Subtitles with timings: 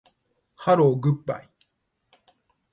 [0.55, 1.49] ハローグッバイ